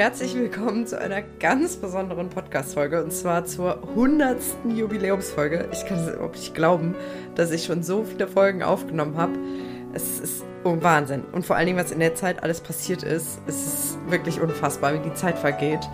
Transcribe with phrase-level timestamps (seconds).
[0.00, 4.38] herzlich willkommen zu einer ganz besonderen Podcast-Folge und zwar zur 100.
[4.74, 5.68] Jubiläumsfolge.
[5.72, 6.94] Ich kann es überhaupt nicht glauben,
[7.34, 9.34] dass ich schon so viele Folgen aufgenommen habe.
[9.92, 11.24] Es ist Wahnsinn.
[11.32, 14.94] Und vor allen Dingen, was in der Zeit alles passiert ist, es ist wirklich unfassbar,
[14.94, 15.86] wie die Zeit vergeht.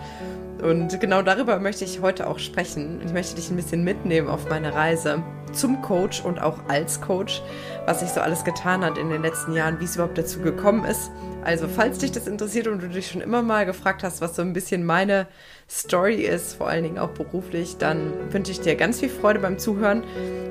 [0.63, 3.01] Und genau darüber möchte ich heute auch sprechen.
[3.05, 5.21] Ich möchte dich ein bisschen mitnehmen auf meine Reise
[5.53, 7.41] zum Coach und auch als Coach,
[7.85, 10.85] was sich so alles getan hat in den letzten Jahren, wie es überhaupt dazu gekommen
[10.85, 11.11] ist.
[11.43, 14.41] Also, falls dich das interessiert und du dich schon immer mal gefragt hast, was so
[14.41, 15.27] ein bisschen meine
[15.69, 19.57] Story ist, vor allen Dingen auch beruflich, dann wünsche ich dir ganz viel Freude beim
[19.57, 20.03] Zuhören.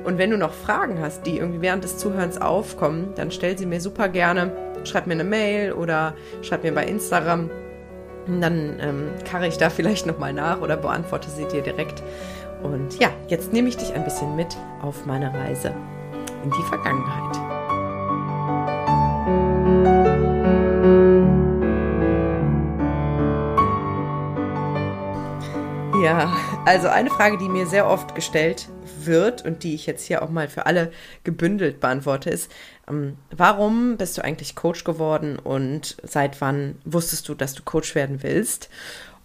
[0.05, 3.65] Und wenn du noch Fragen hast, die irgendwie während des Zuhörens aufkommen, dann stell sie
[3.65, 4.51] mir super gerne.
[4.85, 7.49] Schreib mir eine Mail oder schreib mir bei Instagram.
[8.27, 12.03] Dann ähm, karre ich da vielleicht nochmal nach oder beantworte sie dir direkt.
[12.63, 15.73] Und ja, jetzt nehme ich dich ein bisschen mit auf meine Reise
[16.43, 17.57] in die Vergangenheit.
[26.03, 28.69] Ja, also eine Frage, die mir sehr oft gestellt
[29.03, 30.91] wird und die ich jetzt hier auch mal für alle
[31.23, 32.51] gebündelt beantworte, ist,
[32.87, 37.95] ähm, warum bist du eigentlich Coach geworden und seit wann wusstest du, dass du Coach
[37.95, 38.69] werden willst?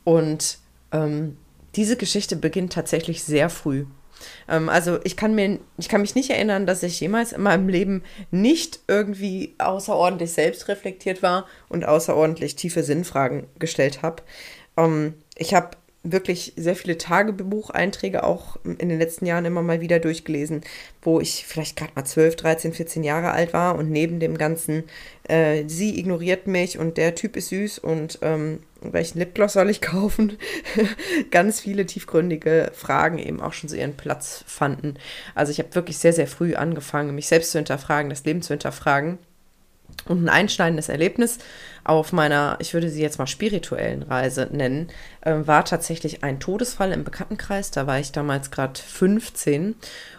[0.04, 0.58] Und
[0.92, 1.36] ähm,
[1.74, 3.86] diese Geschichte beginnt tatsächlich sehr früh.
[4.48, 7.68] Ähm, also ich kann, mir, ich kann mich nicht erinnern, dass ich jemals in meinem
[7.68, 14.22] Leben nicht irgendwie außerordentlich selbst reflektiert war und außerordentlich tiefe Sinnfragen gestellt habe.
[14.76, 20.00] Ähm, ich habe wirklich sehr viele Tagebucheinträge auch in den letzten Jahren immer mal wieder
[20.00, 20.62] durchgelesen,
[21.00, 24.84] wo ich vielleicht gerade mal 12, 13, 14 Jahre alt war und neben dem ganzen,
[25.28, 29.80] äh, sie ignoriert mich und der Typ ist süß und ähm, welchen Lipgloss soll ich
[29.80, 30.38] kaufen,
[31.30, 34.94] ganz viele tiefgründige Fragen eben auch schon so ihren Platz fanden.
[35.36, 38.52] Also ich habe wirklich sehr, sehr früh angefangen, mich selbst zu hinterfragen, das Leben zu
[38.54, 39.18] hinterfragen
[40.06, 41.38] und ein einschneidendes Erlebnis
[41.84, 44.88] auf meiner, ich würde sie jetzt mal spirituellen Reise nennen,
[45.22, 47.70] äh, war tatsächlich ein Todesfall im Bekanntenkreis.
[47.70, 49.74] Da war ich damals gerade 15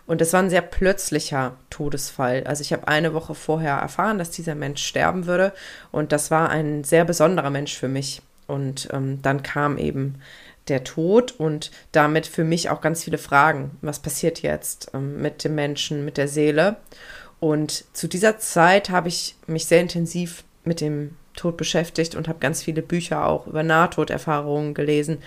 [0.05, 2.43] und es war ein sehr plötzlicher Todesfall.
[2.45, 5.53] Also ich habe eine Woche vorher erfahren, dass dieser Mensch sterben würde
[5.91, 8.21] und das war ein sehr besonderer Mensch für mich.
[8.45, 10.15] Und ähm, dann kam eben
[10.67, 13.71] der Tod und damit für mich auch ganz viele Fragen.
[13.81, 16.77] Was passiert jetzt ähm, mit dem Menschen, mit der Seele?
[17.43, 22.39] Und zu dieser Zeit habe ich mich sehr intensiv mit dem Tod beschäftigt und habe
[22.39, 25.17] ganz viele Bücher auch über Nahtoderfahrungen gelesen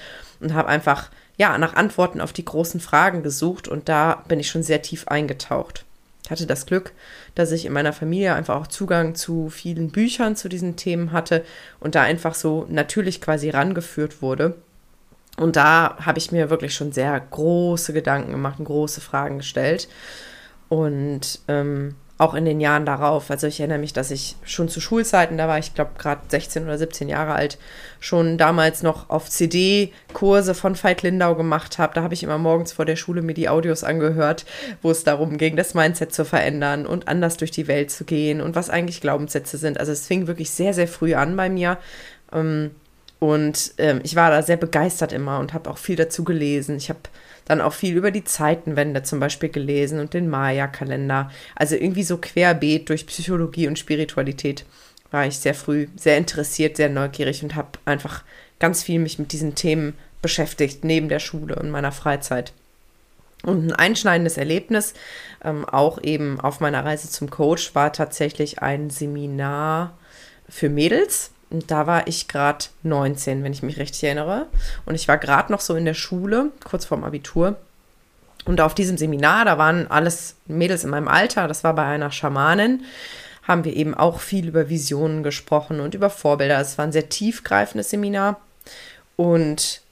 [0.41, 4.49] und habe einfach ja nach Antworten auf die großen Fragen gesucht und da bin ich
[4.49, 5.85] schon sehr tief eingetaucht.
[6.25, 6.93] Ich hatte das Glück,
[7.35, 11.45] dass ich in meiner Familie einfach auch Zugang zu vielen Büchern zu diesen Themen hatte
[11.81, 14.55] und da einfach so natürlich quasi rangeführt wurde.
[15.37, 19.87] Und da habe ich mir wirklich schon sehr große Gedanken gemacht und große Fragen gestellt.
[20.71, 23.31] Und ähm, auch in den Jahren darauf.
[23.31, 26.65] Also ich erinnere mich, dass ich schon zu Schulzeiten, da war ich glaube gerade 16
[26.65, 27.59] oder 17 Jahre alt,
[28.01, 31.95] schon damals noch auf CD Kurse von Veit Lindau gemacht habe.
[31.95, 34.47] Da habe ich immer morgens vor der Schule mir die Audios angehört,
[34.81, 38.41] wo es darum ging, das Mindset zu verändern und anders durch die Welt zu gehen
[38.41, 39.79] und was eigentlich Glaubenssätze sind.
[39.79, 41.77] Also es fing wirklich sehr, sehr früh an bei mir.
[42.33, 42.71] Ähm,
[43.19, 46.77] und ähm, ich war da sehr begeistert immer und habe auch viel dazu gelesen.
[46.77, 47.01] Ich habe
[47.47, 51.31] dann auch viel über die Zeitenwende zum Beispiel gelesen und den Maya-Kalender.
[51.55, 54.67] Also irgendwie so querbeet durch Psychologie und Spiritualität
[55.11, 58.23] war ich sehr früh sehr interessiert, sehr neugierig und habe einfach
[58.59, 62.53] ganz viel mich mit diesen Themen beschäftigt, neben der Schule und meiner Freizeit.
[63.45, 64.95] Und ein einschneidendes Erlebnis,
[65.45, 69.97] ähm, auch eben auf meiner Reise zum Coach, war tatsächlich ein Seminar
[70.49, 74.47] für Mädels und da war ich gerade 19, wenn ich mich richtig erinnere.
[74.85, 77.57] Und ich war gerade noch so in der Schule, kurz vorm Abitur.
[78.45, 82.13] Und auf diesem Seminar, da waren alles Mädels in meinem Alter, das war bei einer
[82.13, 82.85] Schamanin,
[83.43, 86.61] haben wir eben auch viel über Visionen gesprochen und über Vorbilder.
[86.61, 88.41] Es war ein sehr tiefgreifendes Seminar.
[89.17, 89.83] Und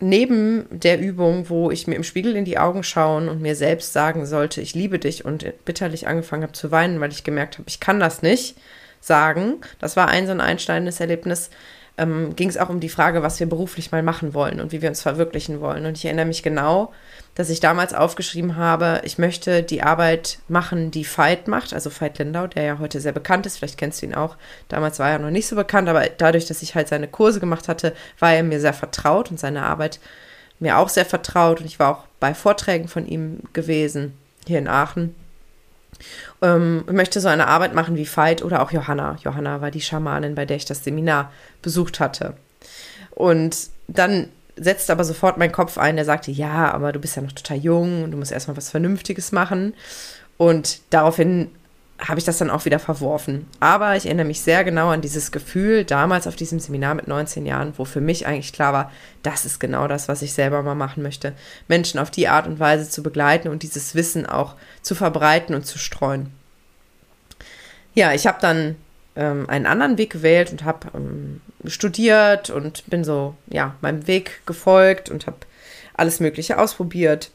[0.00, 3.92] neben der Übung, wo ich mir im Spiegel in die Augen schauen und mir selbst
[3.92, 7.68] sagen sollte, ich liebe dich und bitterlich angefangen habe zu weinen, weil ich gemerkt habe,
[7.68, 8.56] ich kann das nicht,
[9.00, 11.50] sagen, das war ein so ein einschneidendes Erlebnis,
[11.98, 14.82] ähm, ging es auch um die Frage, was wir beruflich mal machen wollen und wie
[14.82, 15.86] wir uns verwirklichen wollen.
[15.86, 16.92] Und ich erinnere mich genau,
[17.34, 22.18] dass ich damals aufgeschrieben habe, ich möchte die Arbeit machen, die Veit macht, also Veit
[22.18, 24.36] Lindau, der ja heute sehr bekannt ist, vielleicht kennst du ihn auch.
[24.68, 27.68] Damals war er noch nicht so bekannt, aber dadurch, dass ich halt seine Kurse gemacht
[27.68, 30.00] hatte, war er mir sehr vertraut und seine Arbeit
[30.58, 31.60] mir auch sehr vertraut.
[31.60, 34.14] Und ich war auch bei Vorträgen von ihm gewesen,
[34.46, 35.14] hier in Aachen
[36.42, 39.16] ähm, möchte so eine Arbeit machen wie Veit oder auch Johanna.
[39.22, 41.32] Johanna war die Schamanin, bei der ich das Seminar
[41.62, 42.34] besucht hatte.
[43.10, 47.22] Und dann setzte aber sofort mein Kopf ein, der sagte, ja, aber du bist ja
[47.22, 49.74] noch total jung und du musst erstmal was Vernünftiges machen.
[50.38, 51.50] Und daraufhin
[51.98, 53.46] habe ich das dann auch wieder verworfen.
[53.58, 57.46] Aber ich erinnere mich sehr genau an dieses Gefühl damals auf diesem Seminar mit 19
[57.46, 60.74] Jahren, wo für mich eigentlich klar war, das ist genau das, was ich selber mal
[60.74, 61.32] machen möchte.
[61.68, 65.64] Menschen auf die Art und Weise zu begleiten und dieses Wissen auch zu verbreiten und
[65.64, 66.30] zu streuen.
[67.94, 68.76] Ja, ich habe dann
[69.16, 74.42] ähm, einen anderen Weg gewählt und habe ähm, studiert und bin so, ja, meinem Weg
[74.44, 75.38] gefolgt und habe
[75.94, 77.30] alles Mögliche ausprobiert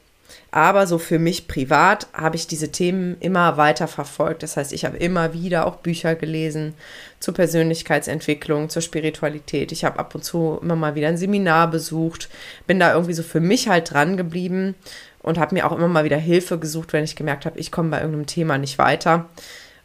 [0.52, 4.44] aber so für mich privat habe ich diese Themen immer weiter verfolgt.
[4.44, 6.74] Das heißt, ich habe immer wieder auch Bücher gelesen
[7.22, 9.72] zur Persönlichkeitsentwicklung, zur Spiritualität.
[9.72, 12.28] Ich habe ab und zu immer mal wieder ein Seminar besucht,
[12.68, 14.76] bin da irgendwie so für mich halt dran geblieben
[15.20, 17.90] und habe mir auch immer mal wieder Hilfe gesucht, wenn ich gemerkt habe, ich komme
[17.90, 19.30] bei irgendeinem Thema nicht weiter,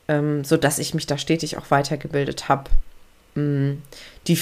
[0.08, 2.70] ähm, sodass ich mich da stetig auch weitergebildet habe.
[3.36, 3.82] Mm,
[4.26, 4.40] die,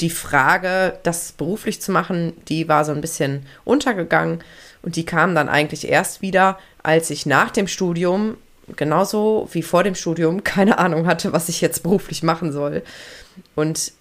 [0.00, 4.42] die Frage, das beruflich zu machen, die war so ein bisschen untergegangen
[4.82, 8.36] und die kam dann eigentlich erst wieder, als ich nach dem Studium,
[8.76, 12.82] genauso wie vor dem Studium, keine Ahnung hatte, was ich jetzt beruflich machen soll.
[13.54, 13.92] Und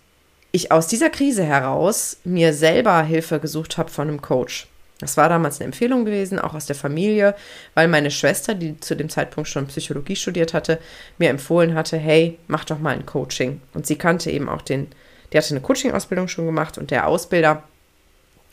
[0.51, 4.67] ich aus dieser Krise heraus mir selber Hilfe gesucht habe von einem Coach.
[4.99, 7.33] Das war damals eine Empfehlung gewesen, auch aus der Familie,
[7.73, 10.79] weil meine Schwester, die zu dem Zeitpunkt schon Psychologie studiert hatte,
[11.17, 13.61] mir empfohlen hatte, hey, mach doch mal ein Coaching.
[13.73, 14.87] Und sie kannte eben auch den,
[15.31, 17.63] die hatte eine Coaching-Ausbildung schon gemacht und der Ausbilder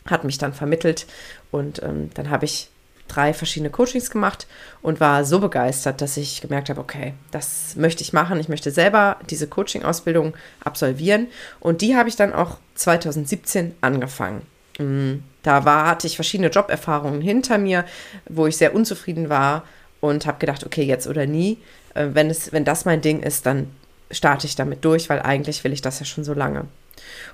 [0.07, 1.05] hat mich dann vermittelt
[1.51, 2.69] und ähm, dann habe ich
[3.07, 4.47] drei verschiedene Coachings gemacht
[4.81, 8.39] und war so begeistert, dass ich gemerkt habe, okay, das möchte ich machen.
[8.39, 10.33] Ich möchte selber diese Coaching-Ausbildung
[10.63, 11.27] absolvieren
[11.59, 14.41] und die habe ich dann auch 2017 angefangen.
[14.77, 17.85] Mm, da war, hatte ich verschiedene Joberfahrungen hinter mir,
[18.27, 19.63] wo ich sehr unzufrieden war
[20.01, 21.57] und habe gedacht, okay, jetzt oder nie.
[21.93, 23.71] Äh, wenn, es, wenn das mein Ding ist, dann
[24.11, 26.65] starte ich damit durch, weil eigentlich will ich das ja schon so lange.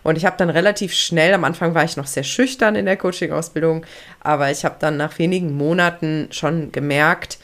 [0.03, 2.97] Und ich habe dann relativ schnell, am Anfang war ich noch sehr schüchtern in der
[2.97, 3.85] Coaching-Ausbildung,
[4.19, 7.37] aber ich habe dann nach wenigen Monaten schon gemerkt,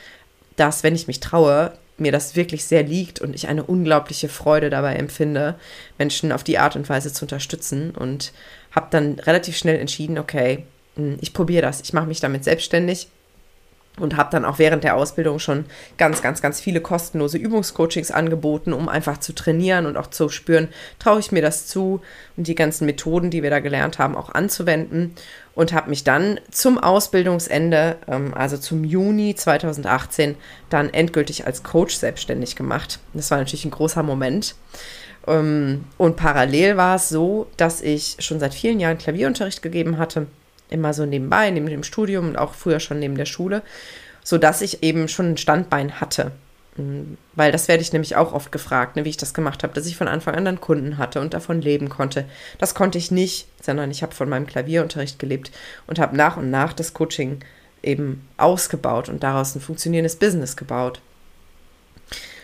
[0.55, 4.69] dass wenn ich mich traue, mir das wirklich sehr liegt und ich eine unglaubliche Freude
[4.69, 5.55] dabei empfinde,
[5.97, 7.91] Menschen auf die Art und Weise zu unterstützen.
[7.91, 8.31] Und
[8.71, 10.65] habe dann relativ schnell entschieden, okay,
[10.95, 13.07] hm, ich probiere das, ich mache mich damit selbstständig
[13.99, 15.65] und habe dann auch während der Ausbildung schon
[15.97, 20.69] ganz, ganz, ganz viele kostenlose Übungscoachings angeboten, um einfach zu trainieren und auch zu spüren,
[20.99, 22.01] traue ich mir das zu
[22.37, 25.15] und die ganzen Methoden, die wir da gelernt haben, auch anzuwenden.
[25.55, 30.35] Und habe mich dann zum Ausbildungsende, ähm, also zum Juni 2018,
[30.69, 32.99] dann endgültig als Coach selbstständig gemacht.
[33.13, 34.55] Das war natürlich ein großer Moment.
[35.27, 40.27] Ähm, und parallel war es so, dass ich schon seit vielen Jahren Klavierunterricht gegeben hatte
[40.69, 43.61] immer so nebenbei, neben dem Studium und auch früher schon neben der Schule,
[44.23, 46.31] sodass ich eben schon ein Standbein hatte.
[46.77, 49.73] Mm, weil das werde ich nämlich auch oft gefragt, ne, wie ich das gemacht habe,
[49.73, 52.25] dass ich von Anfang an dann Kunden hatte und davon leben konnte.
[52.57, 55.51] Das konnte ich nicht, sondern ich habe von meinem Klavierunterricht gelebt
[55.87, 57.39] und habe nach und nach das Coaching
[57.81, 61.01] eben ausgebaut und daraus ein funktionierendes Business gebaut.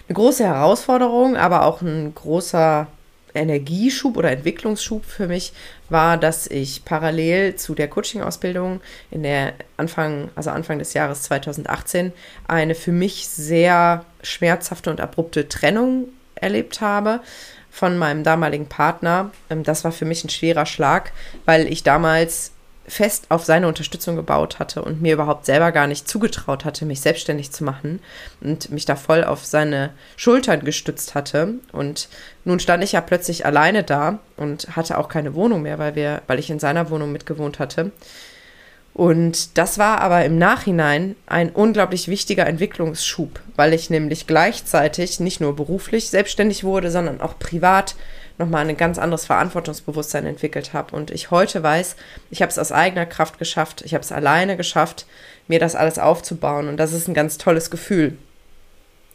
[0.07, 2.88] Eine große Herausforderung, aber auch ein großer
[3.33, 5.51] Energieschub oder Entwicklungsschub für mich
[5.90, 12.14] war, dass ich parallel zu der Coaching-Ausbildung in der Anfang, also Anfang des Jahres 2018,
[12.48, 17.22] eine für mich sehr schmerzhafte und abrupte Trennung erlebt habe
[17.70, 19.32] von meinem damaligen Partner.
[19.50, 21.12] Ähm, das war für mich ein schwerer Schlag,
[21.46, 22.52] weil ich damals
[22.88, 27.02] fest auf seine Unterstützung gebaut hatte und mir überhaupt selber gar nicht zugetraut hatte, mich
[27.02, 28.00] selbstständig zu machen
[28.42, 31.56] und mich da voll auf seine Schultern gestützt hatte.
[31.72, 32.10] Und
[32.44, 36.22] nun stand ich ja plötzlich alleine da und hatte auch keine Wohnung mehr, weil wir,
[36.27, 37.92] weil ich in seiner Wohnung mitgewohnt hatte.
[38.94, 45.42] Und das war aber im Nachhinein ein unglaublich wichtiger Entwicklungsschub, weil ich nämlich gleichzeitig nicht
[45.42, 47.96] nur beruflich selbstständig wurde, sondern auch privat
[48.38, 50.96] nochmal ein ganz anderes Verantwortungsbewusstsein entwickelt habe.
[50.96, 51.96] Und ich heute weiß,
[52.30, 55.06] ich habe es aus eigener Kraft geschafft, ich habe es alleine geschafft,
[55.48, 56.68] mir das alles aufzubauen.
[56.68, 58.18] Und das ist ein ganz tolles Gefühl.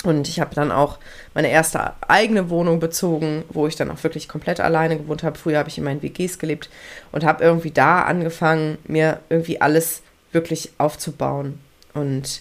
[0.03, 0.99] Und ich habe dann auch
[1.35, 5.39] meine erste eigene Wohnung bezogen, wo ich dann auch wirklich komplett alleine gewohnt habe.
[5.39, 6.71] Früher habe ich in meinen WGs gelebt
[7.13, 11.61] und habe irgendwie da angefangen, mir irgendwie alles wirklich aufzubauen.
[11.93, 12.41] Und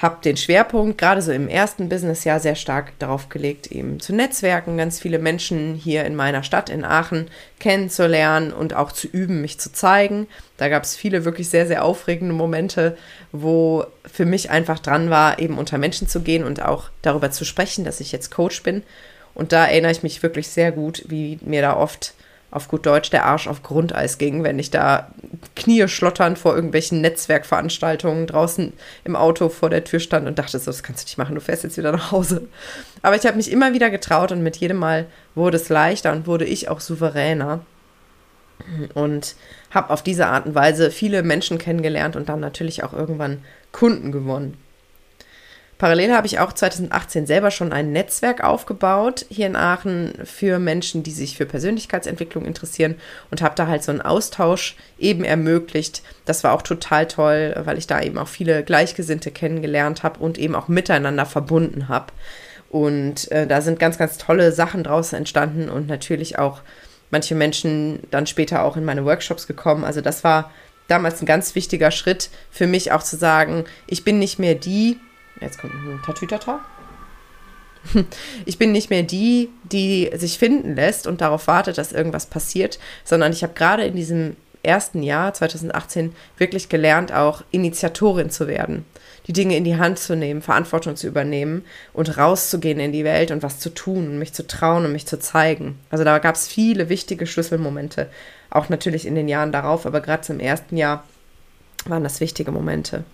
[0.00, 4.78] habe den Schwerpunkt gerade so im ersten Businessjahr sehr stark darauf gelegt, eben zu netzwerken,
[4.78, 7.28] ganz viele Menschen hier in meiner Stadt in Aachen
[7.58, 10.26] kennenzulernen und auch zu üben, mich zu zeigen.
[10.56, 12.96] Da gab es viele wirklich sehr, sehr aufregende Momente,
[13.30, 17.44] wo für mich einfach dran war, eben unter Menschen zu gehen und auch darüber zu
[17.44, 18.82] sprechen, dass ich jetzt Coach bin.
[19.34, 22.14] Und da erinnere ich mich wirklich sehr gut, wie mir da oft
[22.50, 25.08] auf gut Deutsch der Arsch auf Grundeis ging, wenn ich da
[25.54, 28.72] Knie schlotternd vor irgendwelchen Netzwerkveranstaltungen draußen
[29.04, 31.40] im Auto vor der Tür stand und dachte so, das kannst du nicht machen, du
[31.40, 32.48] fährst jetzt wieder nach Hause.
[33.02, 36.26] Aber ich habe mich immer wieder getraut und mit jedem Mal wurde es leichter und
[36.26, 37.60] wurde ich auch souveräner
[38.94, 39.36] und
[39.70, 43.42] habe auf diese Art und Weise viele Menschen kennengelernt und dann natürlich auch irgendwann
[43.72, 44.56] Kunden gewonnen.
[45.80, 51.02] Parallel habe ich auch 2018 selber schon ein Netzwerk aufgebaut hier in Aachen für Menschen,
[51.02, 52.96] die sich für Persönlichkeitsentwicklung interessieren
[53.30, 56.02] und habe da halt so einen Austausch eben ermöglicht.
[56.26, 60.36] Das war auch total toll, weil ich da eben auch viele Gleichgesinnte kennengelernt habe und
[60.36, 62.12] eben auch miteinander verbunden habe.
[62.68, 66.60] Und äh, da sind ganz, ganz tolle Sachen draus entstanden und natürlich auch
[67.10, 69.84] manche Menschen dann später auch in meine Workshops gekommen.
[69.84, 70.50] Also das war
[70.88, 74.98] damals ein ganz wichtiger Schritt für mich auch zu sagen, ich bin nicht mehr die,
[75.40, 76.60] jetzt kommt ein Tatütata.
[78.44, 82.78] Ich bin nicht mehr die, die sich finden lässt und darauf wartet, dass irgendwas passiert,
[83.04, 88.84] sondern ich habe gerade in diesem ersten Jahr 2018 wirklich gelernt, auch Initiatorin zu werden
[89.26, 93.30] die Dinge in die Hand zu nehmen, Verantwortung zu übernehmen und rauszugehen in die Welt
[93.30, 95.78] und was zu tun und mich zu trauen und mich zu zeigen.
[95.90, 98.08] Also da gab es viele wichtige Schlüsselmomente,
[98.50, 101.04] auch natürlich in den Jahren darauf, aber gerade zum ersten Jahr
[101.86, 103.04] waren das wichtige Momente.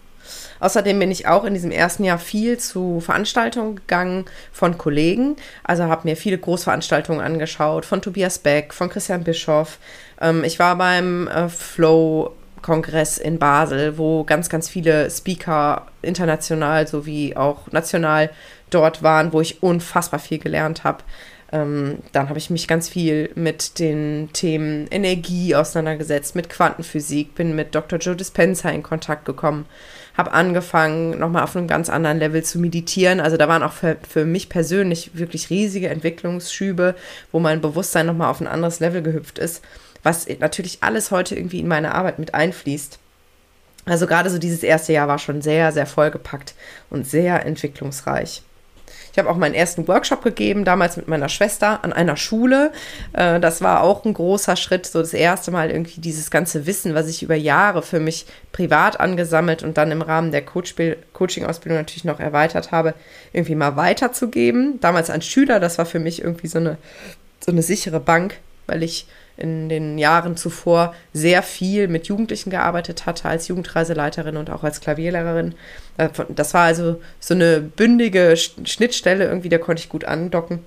[0.60, 5.36] Außerdem bin ich auch in diesem ersten Jahr viel zu Veranstaltungen gegangen von Kollegen.
[5.64, 9.78] Also habe mir viele Großveranstaltungen angeschaut von Tobias Beck, von Christian Bischoff.
[10.20, 16.88] Ähm, ich war beim äh, Flow Kongress in Basel, wo ganz, ganz viele Speaker international
[16.88, 18.30] sowie auch national
[18.70, 21.04] dort waren, wo ich unfassbar viel gelernt habe.
[21.52, 27.54] Ähm, dann habe ich mich ganz viel mit den Themen Energie auseinandergesetzt, mit Quantenphysik, bin
[27.54, 28.00] mit Dr.
[28.00, 29.66] Joe Dispenza in Kontakt gekommen,
[30.16, 33.20] habe angefangen, nochmal auf einem ganz anderen Level zu meditieren.
[33.20, 36.94] Also da waren auch für, für mich persönlich wirklich riesige Entwicklungsschübe,
[37.32, 39.62] wo mein Bewusstsein nochmal auf ein anderes Level gehüpft ist
[40.06, 42.98] was natürlich alles heute irgendwie in meine Arbeit mit einfließt.
[43.84, 46.54] Also gerade so dieses erste Jahr war schon sehr, sehr vollgepackt
[46.90, 48.42] und sehr entwicklungsreich.
[49.16, 52.70] Ich habe auch meinen ersten Workshop gegeben, damals mit meiner Schwester an einer Schule.
[53.14, 56.94] Äh, das war auch ein großer Schritt, so das erste Mal irgendwie dieses ganze Wissen,
[56.94, 62.04] was ich über Jahre für mich privat angesammelt und dann im Rahmen der Coaching-Ausbildung natürlich
[62.04, 62.92] noch erweitert habe,
[63.32, 64.80] irgendwie mal weiterzugeben.
[64.82, 66.76] Damals an Schüler, das war für mich irgendwie so eine,
[67.40, 69.06] so eine sichere Bank, weil ich
[69.38, 74.80] in den Jahren zuvor sehr viel mit Jugendlichen gearbeitet hatte, als Jugendreiseleiterin und auch als
[74.80, 75.54] Klavierlehrerin.
[75.96, 80.60] Äh, das war also so eine bündige Schnittstelle, irgendwie, da konnte ich gut andocken.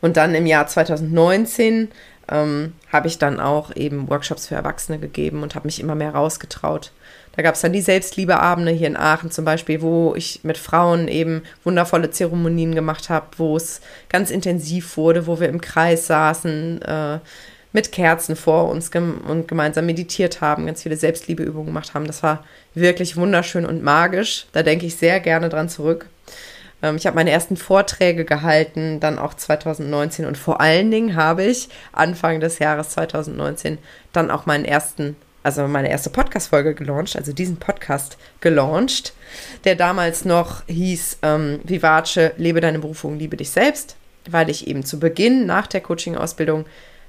[0.00, 1.88] Und dann im Jahr 2019
[2.30, 6.14] ähm, habe ich dann auch eben Workshops für Erwachsene gegeben und habe mich immer mehr
[6.14, 6.92] rausgetraut.
[7.32, 11.06] Da gab es dann die Selbstliebeabende hier in Aachen zum Beispiel, wo ich mit Frauen
[11.06, 16.82] eben wundervolle Zeremonien gemacht habe, wo es ganz intensiv wurde, wo wir im Kreis saßen,
[16.82, 17.18] äh,
[17.72, 22.06] mit Kerzen vor uns gem und gemeinsam meditiert haben, ganz viele Selbstliebeübungen gemacht haben.
[22.06, 22.44] Das war
[22.74, 24.46] wirklich wunderschön und magisch.
[24.52, 26.06] Da denke ich sehr gerne dran zurück.
[26.82, 31.44] Ähm, ich habe meine ersten Vorträge gehalten, dann auch 2019 und vor allen Dingen habe
[31.44, 33.78] ich Anfang des Jahres 2019
[34.12, 39.14] dann auch meinen ersten also meine erste Podcast-Folge gelauncht, also diesen Podcast gelauncht,
[39.64, 43.96] der damals noch hieß ähm, Vivace, lebe deine Berufung, liebe dich selbst,
[44.28, 46.66] weil ich eben zu Beginn nach der Coaching-Ausbildung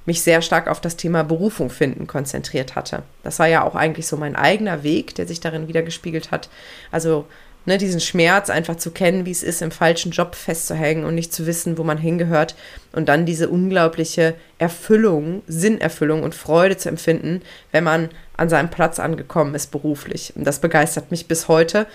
[0.09, 3.03] mich sehr stark auf das Thema Berufung finden konzentriert hatte.
[3.21, 6.49] Das war ja auch eigentlich so mein eigener Weg, der sich darin wiedergespiegelt hat.
[6.91, 7.27] Also
[7.67, 11.31] ne, diesen Schmerz einfach zu kennen, wie es ist, im falschen Job festzuhängen und nicht
[11.31, 12.55] zu wissen, wo man hingehört
[12.91, 18.97] und dann diese unglaubliche Erfüllung, Sinnerfüllung und Freude zu empfinden, wenn man an seinem Platz
[18.97, 20.33] angekommen ist beruflich.
[20.35, 21.85] Und das begeistert mich bis heute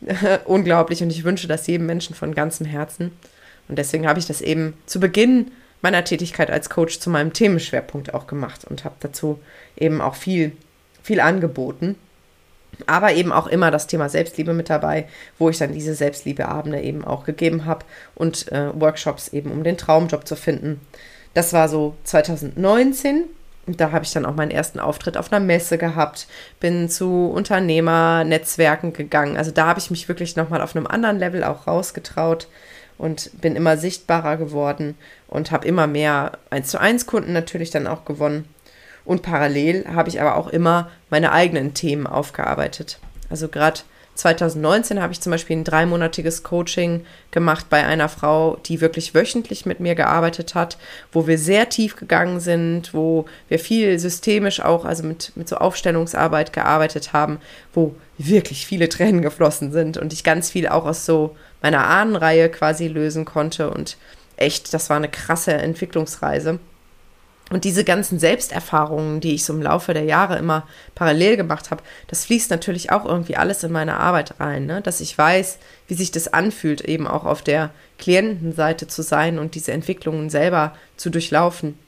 [0.46, 3.12] unglaublich und ich wünsche das jedem Menschen von ganzem Herzen.
[3.68, 8.14] Und deswegen habe ich das eben zu Beginn meiner Tätigkeit als Coach zu meinem Themenschwerpunkt
[8.14, 9.40] auch gemacht und habe dazu
[9.76, 10.52] eben auch viel,
[11.02, 11.96] viel angeboten.
[12.86, 15.06] Aber eben auch immer das Thema Selbstliebe mit dabei,
[15.38, 17.84] wo ich dann diese Selbstliebeabende eben auch gegeben habe
[18.14, 20.80] und äh, Workshops eben, um den Traumjob zu finden.
[21.34, 23.24] Das war so 2019
[23.66, 26.26] und da habe ich dann auch meinen ersten Auftritt auf einer Messe gehabt,
[26.60, 29.36] bin zu Unternehmernetzwerken gegangen.
[29.36, 32.48] Also da habe ich mich wirklich nochmal auf einem anderen Level auch rausgetraut
[32.98, 34.96] und bin immer sichtbarer geworden
[35.28, 38.46] und habe immer mehr 1 zu 1 Kunden natürlich dann auch gewonnen.
[39.04, 42.98] Und parallel habe ich aber auch immer meine eigenen Themen aufgearbeitet.
[43.28, 43.80] Also gerade
[44.14, 49.64] 2019 habe ich zum Beispiel ein dreimonatiges Coaching gemacht bei einer Frau, die wirklich wöchentlich
[49.64, 50.76] mit mir gearbeitet hat,
[51.12, 55.56] wo wir sehr tief gegangen sind, wo wir viel systemisch auch, also mit, mit so
[55.56, 57.38] Aufstellungsarbeit gearbeitet haben,
[57.72, 62.48] wo wirklich viele Tränen geflossen sind und ich ganz viel auch aus so meiner Ahnenreihe
[62.50, 63.96] quasi lösen konnte und
[64.36, 66.58] echt, das war eine krasse Entwicklungsreise.
[67.50, 71.82] Und diese ganzen Selbsterfahrungen, die ich so im Laufe der Jahre immer parallel gemacht habe,
[72.08, 74.80] das fließt natürlich auch irgendwie alles in meine Arbeit rein, ne?
[74.80, 79.54] dass ich weiß, wie sich das anfühlt, eben auch auf der Klientenseite zu sein und
[79.54, 81.78] diese Entwicklungen selber zu durchlaufen.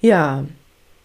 [0.00, 0.44] Ja,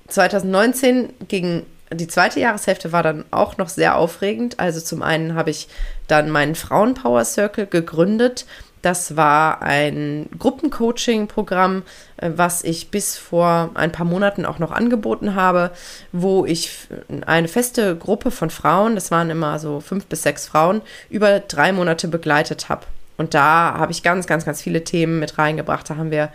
[0.08, 4.60] 2019 ging die zweite Jahreshälfte war dann auch noch sehr aufregend.
[4.60, 5.68] Also zum einen habe ich
[6.08, 8.46] dann meinen Frauenpower Circle gegründet.
[8.82, 11.82] Das war ein Gruppencoaching-Programm,
[12.18, 15.72] äh, was ich bis vor ein paar Monaten auch noch angeboten habe,
[16.12, 16.88] wo ich
[17.26, 21.72] eine feste Gruppe von Frauen, das waren immer so fünf bis sechs Frauen, über drei
[21.72, 22.86] Monate begleitet habe.
[23.18, 25.90] Und da habe ich ganz, ganz, ganz viele Themen mit reingebracht.
[25.90, 26.30] Da haben wir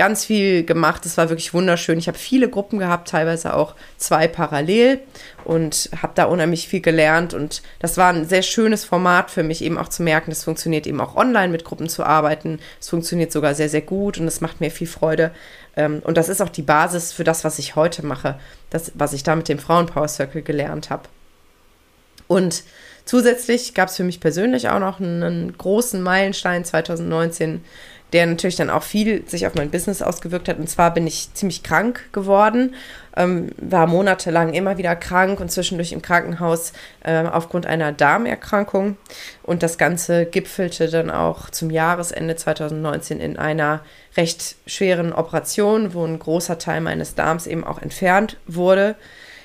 [0.00, 1.04] ganz viel gemacht.
[1.04, 1.98] Es war wirklich wunderschön.
[1.98, 4.98] Ich habe viele Gruppen gehabt, teilweise auch zwei parallel
[5.44, 7.34] und habe da unheimlich viel gelernt.
[7.34, 10.86] Und das war ein sehr schönes Format für mich, eben auch zu merken, es funktioniert
[10.86, 12.60] eben auch online mit Gruppen zu arbeiten.
[12.80, 15.32] Es funktioniert sogar sehr, sehr gut und es macht mir viel Freude.
[15.76, 18.40] Ähm, und das ist auch die Basis für das, was ich heute mache,
[18.70, 21.10] das, was ich da mit dem Frauenpower Circle gelernt habe.
[22.26, 22.62] Und
[23.04, 27.62] zusätzlich gab es für mich persönlich auch noch einen großen Meilenstein 2019
[28.12, 30.58] der natürlich dann auch viel sich auf mein Business ausgewirkt hat.
[30.58, 32.74] Und zwar bin ich ziemlich krank geworden,
[33.16, 38.96] ähm, war monatelang immer wieder krank und zwischendurch im Krankenhaus äh, aufgrund einer Darmerkrankung.
[39.42, 43.82] Und das Ganze gipfelte dann auch zum Jahresende 2019 in einer
[44.16, 48.96] recht schweren Operation, wo ein großer Teil meines Darms eben auch entfernt wurde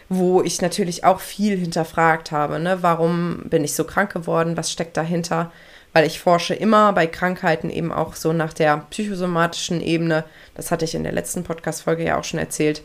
[0.10, 2.60] wo ich natürlich auch viel hinterfragt habe.
[2.60, 2.78] Ne?
[2.82, 4.58] Warum bin ich so krank geworden?
[4.58, 5.52] Was steckt dahinter?
[5.96, 10.26] Weil ich forsche immer bei Krankheiten eben auch so nach der psychosomatischen Ebene.
[10.54, 12.84] Das hatte ich in der letzten Podcast-Folge ja auch schon erzählt.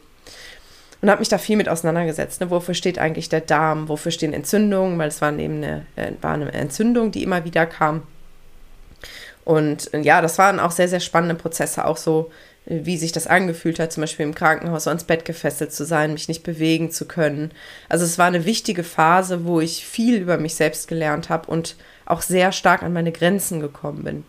[1.02, 2.40] Und habe mich da viel mit auseinandergesetzt.
[2.40, 2.50] Ne?
[2.50, 3.88] Wofür steht eigentlich der Darm?
[3.88, 4.96] Wofür stehen Entzündungen?
[4.96, 8.04] Weil es war eben eine, äh, war eine Entzündung, die immer wieder kam.
[9.44, 12.30] Und äh, ja, das waren auch sehr, sehr spannende Prozesse, auch so,
[12.66, 15.84] äh, wie sich das angefühlt hat, zum Beispiel im Krankenhaus so ans Bett gefesselt zu
[15.84, 17.50] sein, mich nicht bewegen zu können.
[17.88, 21.74] Also es war eine wichtige Phase, wo ich viel über mich selbst gelernt habe und
[22.10, 24.24] auch sehr stark an meine Grenzen gekommen bin.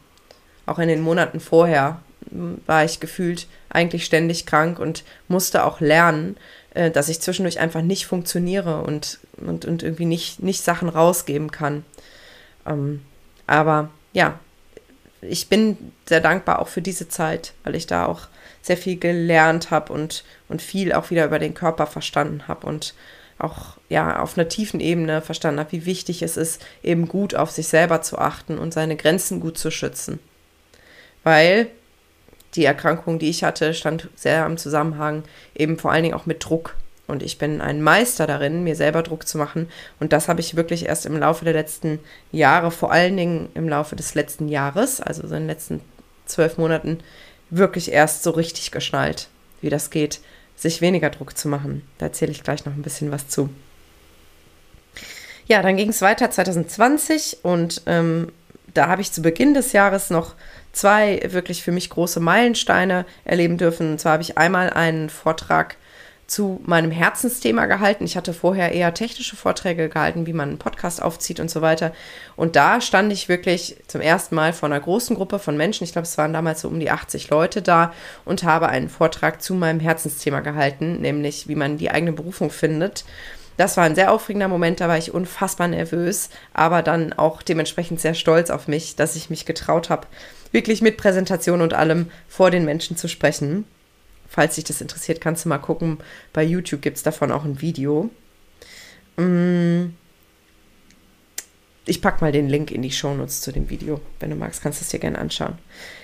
[0.66, 5.80] Auch in den Monaten vorher hm, war ich gefühlt eigentlich ständig krank und musste auch
[5.80, 6.38] lernen,
[6.74, 11.52] äh, dass ich zwischendurch einfach nicht funktioniere und, und, und irgendwie nicht, nicht Sachen rausgeben
[11.52, 11.84] kann.
[12.66, 13.02] Ähm,
[13.48, 14.40] aber ja,
[15.22, 18.28] ich bin sehr dankbar auch für diese Zeit, weil ich da auch
[18.62, 22.94] sehr viel gelernt habe und, und viel auch wieder über den Körper verstanden habe und
[23.40, 27.52] auch ja auf einer tiefen Ebene verstanden habe, wie wichtig es ist, eben gut auf
[27.52, 30.20] sich selber zu achten und seine Grenzen gut zu schützen.
[31.24, 31.68] Weil
[32.56, 35.24] die Erkrankung, die ich hatte, stand sehr im Zusammenhang
[35.56, 36.76] eben vor allen Dingen auch mit Druck.
[37.08, 39.70] Und ich bin ein Meister darin, mir selber Druck zu machen.
[40.00, 42.00] Und das habe ich wirklich erst im Laufe der letzten
[42.32, 45.82] Jahre, vor allen Dingen im Laufe des letzten Jahres, also so in den letzten
[46.26, 47.00] zwölf Monaten,
[47.50, 49.28] wirklich erst so richtig geschnallt,
[49.60, 50.22] wie das geht
[50.62, 51.82] sich weniger Druck zu machen.
[51.98, 53.50] Da erzähle ich gleich noch ein bisschen was zu.
[55.52, 58.32] Ja, dann ging es weiter 2020 und ähm,
[58.74, 60.36] da habe ich zu Beginn des Jahres noch
[60.72, 63.92] zwei wirklich für mich große Meilensteine erleben dürfen.
[63.92, 65.76] Und zwar habe ich einmal einen Vortrag
[66.26, 68.06] zu meinem Herzensthema gehalten.
[68.06, 71.92] Ich hatte vorher eher technische Vorträge gehalten, wie man einen Podcast aufzieht und so weiter.
[72.38, 75.92] Und da stand ich wirklich zum ersten Mal vor einer großen Gruppe von Menschen, ich
[75.92, 79.54] glaube, es waren damals so um die 80 Leute da, und habe einen Vortrag zu
[79.54, 83.04] meinem Herzensthema gehalten, nämlich wie man die eigene Berufung findet.
[83.62, 88.02] Das war ein sehr aufregender Moment, da war ich unfassbar nervös, aber dann auch dementsprechend
[88.02, 90.08] sehr stolz auf mich, dass ich mich getraut habe,
[90.52, 93.66] wirklich mit Präsentation und allem vor den Menschen zu sprechen.
[94.28, 96.00] Falls dich das interessiert, kannst du mal gucken.
[96.34, 98.10] Bei YouTube gibt es davon auch ein Video.
[99.18, 99.90] Mm.
[101.86, 104.00] Ich packe mal den Link in die Shownotes zu dem Video.
[104.20, 105.58] Wenn du magst, kannst du es dir gerne anschauen.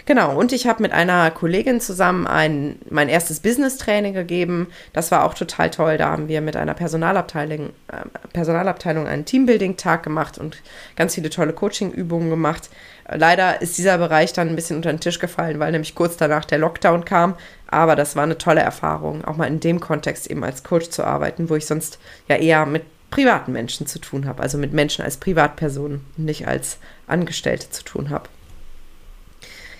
[0.08, 4.68] Genau, und ich habe mit einer Kollegin zusammen ein, mein erstes Business-Training gegeben.
[4.94, 5.98] Das war auch total toll.
[5.98, 10.64] Da haben wir mit einer Personalabteilung, äh, Personalabteilung einen Teambuilding-Tag gemacht und
[10.96, 12.72] ganz viele tolle Coaching-Übungen gemacht.
[13.08, 16.46] Leider ist dieser Bereich dann ein bisschen unter den Tisch gefallen, weil nämlich kurz danach
[16.46, 17.36] der Lockdown kam.
[17.68, 21.04] Aber das war eine tolle Erfahrung, auch mal in dem Kontext eben als Coach zu
[21.04, 25.04] arbeiten, wo ich sonst ja eher mit privaten Menschen zu tun habe, also mit Menschen
[25.04, 28.30] als Privatpersonen und nicht als Angestellte zu tun habe.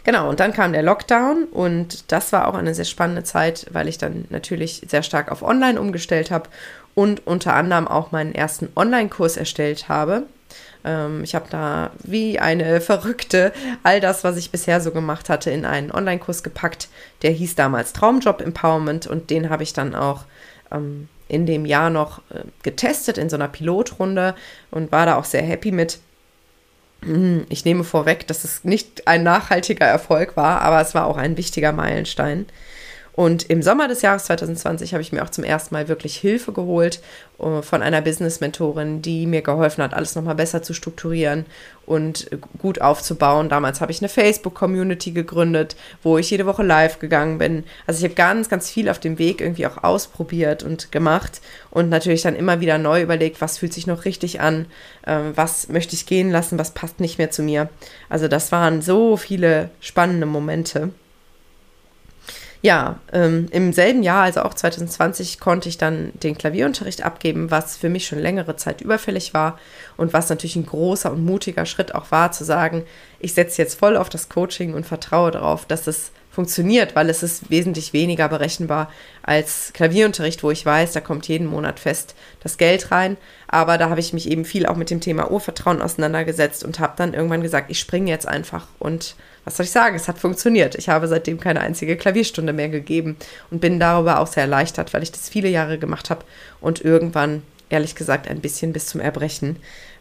[0.04, 3.90] Genau, und dann kam der Lockdown und das war auch eine sehr spannende Zeit, weil
[3.90, 6.50] ich dann natürlich sehr stark auf Online umgestellt habe
[6.96, 10.24] und unter anderem auch meinen ersten Online-Kurs erstellt habe.
[10.86, 13.52] Ähm, ich habe da wie eine Verrückte
[13.84, 16.88] all das, was ich bisher so gemacht hatte, in einen Online-Kurs gepackt.
[17.22, 20.24] Der hieß damals Traumjob Empowerment und den habe ich dann auch
[20.72, 24.36] ähm, in dem Jahr noch äh, getestet in so einer Pilotrunde
[24.72, 26.00] und war da auch sehr happy mit.
[27.04, 31.18] Hm, ich nehme vorweg, dass es nicht ein nachhaltiger Erfolg war, aber es war auch
[31.18, 32.48] ein wichtiger Meilenstein.
[33.18, 36.52] Und im Sommer des Jahres 2020 habe ich mir auch zum ersten Mal wirklich Hilfe
[36.52, 37.02] geholt
[37.40, 41.48] uh, von einer Business-Mentorin, die mir geholfen hat, alles nochmal besser zu strukturieren
[41.88, 43.50] und gut aufzubauen.
[43.50, 47.64] Damals habe ich eine Facebook-Community gegründet, wo ich jede Woche live gegangen bin.
[47.88, 51.90] Also ich habe ganz, ganz viel auf dem Weg irgendwie auch ausprobiert und gemacht und
[51.90, 54.68] natürlich dann immer wieder neu überlegt, was fühlt sich noch richtig an,
[55.08, 57.70] äh, was möchte ich gehen lassen, was passt nicht mehr zu mir.
[58.10, 60.92] Also das waren so viele spannende Momente
[62.62, 67.78] ja, ähm, im selben Jahr, also auch 2020, konnte ich dann den Klavierunterricht abgeben, was
[67.78, 69.60] für mich schon längere Zeit überfällig war
[69.96, 72.84] und was natürlich ein großer und mutiger Schritt auch war, zu sagen,
[73.20, 77.24] ich setze jetzt voll auf das Coaching und vertraue darauf, dass es funktioniert, weil es
[77.24, 78.92] ist wesentlich weniger berechenbar
[79.24, 83.18] als Klavierunterricht, wo ich weiß, da kommt jeden Monat fest das Geld rein.
[83.48, 86.94] Aber da habe ich mich eben viel auch mit dem Thema Urvertrauen auseinandergesetzt und habe
[86.96, 90.76] dann irgendwann gesagt, ich springe jetzt einfach und was soll ich sagen, es hat funktioniert.
[90.76, 93.18] Ich habe seitdem keine einzige Klavierstunde mehr gegeben
[93.50, 96.24] und bin darüber auch sehr erleichtert, weil ich das viele Jahre gemacht habe
[96.62, 99.56] und irgendwann, ehrlich gesagt, ein bisschen bis zum Erbrechen.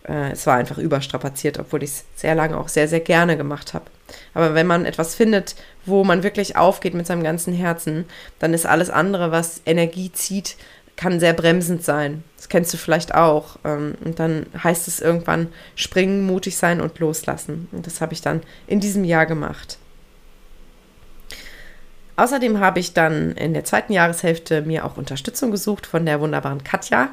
[0.06, 3.72] Äh, es war einfach überstrapaziert, obwohl ich es sehr lange auch sehr, sehr gerne gemacht
[3.72, 3.86] habe.
[4.34, 8.04] Aber wenn man etwas findet, wo man wirklich aufgeht mit seinem ganzen Herzen,
[8.38, 10.56] dann ist alles andere, was Energie zieht,
[10.96, 12.24] kann sehr bremsend sein.
[12.36, 13.58] Das kennst du vielleicht auch.
[13.64, 17.68] Ähm, und dann heißt es irgendwann springen, mutig sein und loslassen.
[17.72, 19.78] Und das habe ich dann in diesem Jahr gemacht.
[22.16, 26.64] Außerdem habe ich dann in der zweiten Jahreshälfte mir auch Unterstützung gesucht von der wunderbaren
[26.64, 27.10] Katja,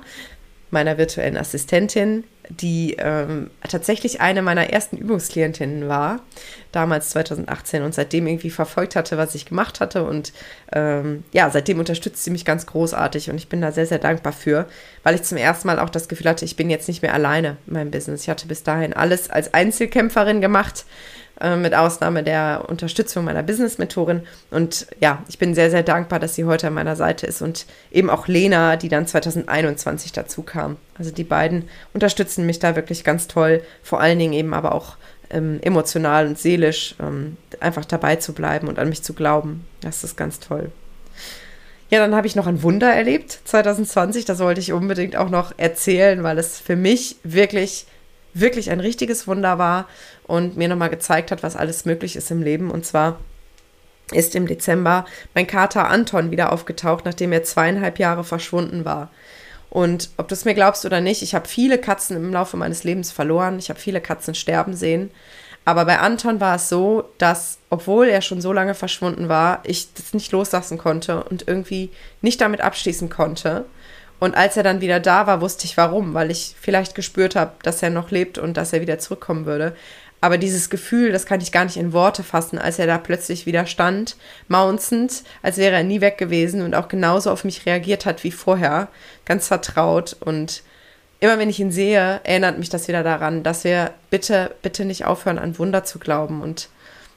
[0.72, 6.22] meiner virtuellen Assistentin, die ähm, tatsächlich eine meiner ersten Übungsklientinnen war,
[6.72, 10.04] damals 2018 und seitdem irgendwie verfolgt hatte, was ich gemacht hatte.
[10.04, 10.34] Und
[10.74, 14.34] ähm, ja, seitdem unterstützt sie mich ganz großartig und ich bin da sehr, sehr dankbar
[14.34, 14.68] für,
[15.04, 17.58] weil ich zum ersten Mal auch das Gefühl hatte, ich bin jetzt nicht mehr alleine
[17.68, 18.24] in meinem Business.
[18.24, 20.86] Ich hatte bis dahin alles als Einzelkämpferin gemacht
[21.42, 24.22] äh, mit Ausnahme der Unterstützung meiner Business-Mentorin.
[24.52, 27.66] Und ja, ich bin sehr, sehr dankbar, dass sie heute an meiner Seite ist und
[27.92, 30.78] eben auch Lena, die dann 2021 dazu kam.
[30.98, 34.98] Also die beiden unterstützen mich da wirklich ganz toll, vor allen Dingen eben aber auch
[35.30, 39.66] ähm, emotional und seelisch ähm, einfach dabei zu bleiben und an mich zu glauben.
[39.82, 40.72] Das ist ganz toll.
[41.90, 44.26] Ja, dann habe ich noch ein Wunder erlebt 2020.
[44.26, 47.86] Das wollte ich unbedingt auch noch erzählen, weil es für mich wirklich
[48.34, 49.88] wirklich ein richtiges Wunder war
[50.26, 52.72] und mir nochmal gezeigt hat, was alles möglich ist im Leben.
[52.72, 53.20] Und zwar
[54.12, 59.10] ist im Dezember mein Kater Anton wieder aufgetaucht, nachdem er zweieinhalb Jahre verschwunden war.
[59.70, 62.84] Und ob du es mir glaubst oder nicht, ich habe viele Katzen im Laufe meines
[62.84, 63.58] Lebens verloren.
[63.58, 65.10] Ich habe viele Katzen sterben sehen.
[65.66, 69.94] Aber bei Anton war es so, dass, obwohl er schon so lange verschwunden war, ich
[69.94, 71.90] das nicht loslassen konnte und irgendwie
[72.22, 73.66] nicht damit abschließen konnte.
[74.24, 77.52] Und als er dann wieder da war, wusste ich warum, weil ich vielleicht gespürt habe,
[77.62, 79.76] dass er noch lebt und dass er wieder zurückkommen würde.
[80.22, 83.46] Aber dieses Gefühl, das kann ich gar nicht in Worte fassen, als er da plötzlich
[83.46, 84.16] wieder stand,
[84.48, 88.32] maunzend, als wäre er nie weg gewesen und auch genauso auf mich reagiert hat wie
[88.32, 88.88] vorher,
[89.26, 90.16] ganz vertraut.
[90.22, 90.64] Und
[91.20, 95.04] immer wenn ich ihn sehe, erinnert mich das wieder daran, dass wir bitte, bitte nicht
[95.04, 96.42] aufhören, an Wunder zu glauben.
[96.42, 96.70] Und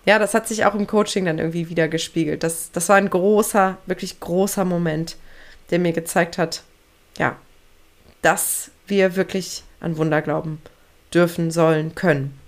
[0.07, 2.43] ja, das hat sich auch im Coaching dann irgendwie wieder gespiegelt.
[2.43, 5.15] Das, das war ein großer, wirklich großer Moment,
[5.71, 6.65] der mir gezeigt hat,
[7.19, 7.37] ja,
[8.23, 10.61] dass wir wirklich an Wunder glauben
[11.13, 12.39] dürfen, sollen, können.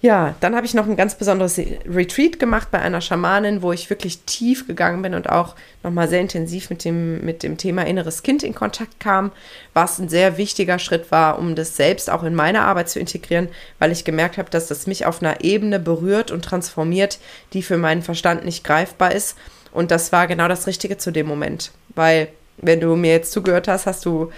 [0.00, 3.90] Ja, dann habe ich noch ein ganz besonderes Retreat gemacht bei einer Schamanin, wo ich
[3.90, 8.22] wirklich tief gegangen bin und auch nochmal sehr intensiv mit dem, mit dem Thema inneres
[8.22, 9.32] Kind in Kontakt kam,
[9.74, 13.48] was ein sehr wichtiger Schritt war, um das selbst auch in meine Arbeit zu integrieren,
[13.80, 17.18] weil ich gemerkt habe, dass das mich auf einer Ebene berührt und transformiert,
[17.52, 19.36] die für meinen Verstand nicht greifbar ist.
[19.72, 22.28] Und das war genau das Richtige zu dem Moment, weil
[22.60, 24.30] wenn du mir jetzt zugehört hast, hast du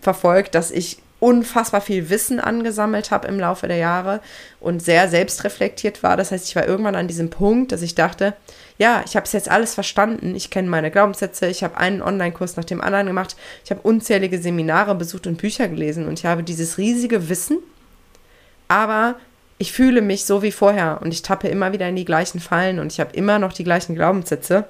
[0.00, 4.20] verfolgt, dass ich unfassbar viel Wissen angesammelt habe im Laufe der Jahre
[4.60, 6.16] und sehr selbstreflektiert war.
[6.16, 8.34] Das heißt, ich war irgendwann an diesem Punkt, dass ich dachte,
[8.78, 10.34] ja, ich habe es jetzt alles verstanden.
[10.34, 14.38] Ich kenne meine Glaubenssätze, ich habe einen Online-Kurs nach dem anderen gemacht, ich habe unzählige
[14.38, 17.58] Seminare besucht und Bücher gelesen und ich habe dieses riesige Wissen,
[18.68, 19.16] aber
[19.58, 22.78] ich fühle mich so wie vorher und ich tappe immer wieder in die gleichen Fallen
[22.78, 24.66] und ich habe immer noch die gleichen Glaubenssätze.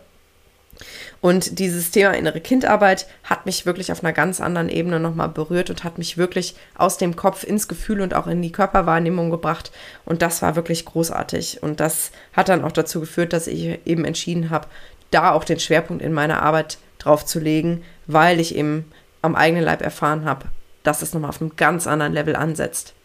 [1.20, 5.70] Und dieses Thema innere Kindarbeit hat mich wirklich auf einer ganz anderen Ebene nochmal berührt
[5.70, 9.72] und hat mich wirklich aus dem Kopf ins Gefühl und auch in die Körperwahrnehmung gebracht.
[10.04, 11.62] Und das war wirklich großartig.
[11.62, 14.68] Und das hat dann auch dazu geführt, dass ich eben entschieden habe,
[15.10, 18.90] da auch den Schwerpunkt in meiner Arbeit drauf zu legen, weil ich eben
[19.22, 20.46] am eigenen Leib erfahren habe,
[20.82, 22.95] dass es nochmal auf einem ganz anderen Level ansetzt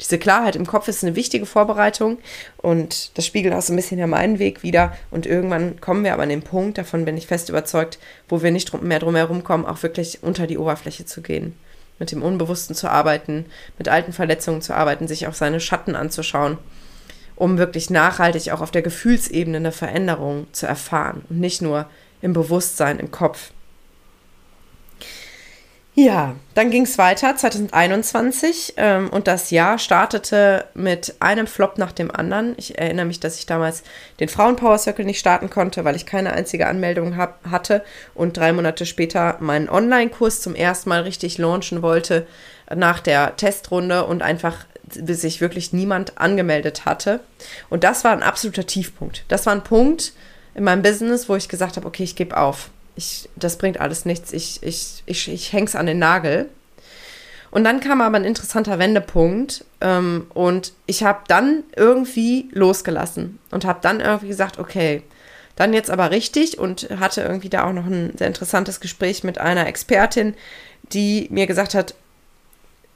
[0.00, 2.18] diese Klarheit im Kopf ist eine wichtige Vorbereitung
[2.56, 4.96] und das spiegelt auch so ein bisschen ja meinen Weg wieder.
[5.10, 8.50] Und irgendwann kommen wir aber an den Punkt, davon bin ich fest überzeugt, wo wir
[8.50, 11.56] nicht mehr drum herum kommen, auch wirklich unter die Oberfläche zu gehen.
[12.00, 13.46] Mit dem Unbewussten zu arbeiten,
[13.78, 16.58] mit alten Verletzungen zu arbeiten, sich auch seine Schatten anzuschauen
[17.36, 21.86] um wirklich nachhaltig auch auf der Gefühlsebene eine Veränderung zu erfahren und nicht nur
[22.22, 23.50] im Bewusstsein, im Kopf.
[25.96, 31.92] Ja, dann ging es weiter 2021 ähm, und das Jahr startete mit einem Flop nach
[31.92, 32.54] dem anderen.
[32.56, 33.84] Ich erinnere mich, dass ich damals
[34.18, 38.52] den Frauenpower Circle nicht starten konnte, weil ich keine einzige Anmeldung hab, hatte und drei
[38.52, 42.26] Monate später meinen Online-Kurs zum ersten Mal richtig launchen wollte
[42.74, 47.20] nach der Testrunde und einfach bis sich wirklich niemand angemeldet hatte.
[47.70, 49.24] Und das war ein absoluter Tiefpunkt.
[49.28, 50.12] Das war ein Punkt
[50.56, 54.04] in meinem Business, wo ich gesagt habe, okay, ich gebe auf ich, das bringt alles
[54.04, 56.48] nichts, ich, ich, ich, ich häng's an den Nagel.
[57.50, 63.64] Und dann kam aber ein interessanter Wendepunkt ähm, und ich habe dann irgendwie losgelassen und
[63.64, 65.02] habe dann irgendwie gesagt, okay,
[65.54, 69.38] dann jetzt aber richtig und hatte irgendwie da auch noch ein sehr interessantes Gespräch mit
[69.38, 70.34] einer Expertin,
[70.92, 71.94] die mir gesagt hat,